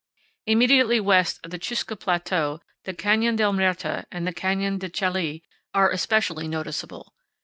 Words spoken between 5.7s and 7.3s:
are especially noticeable.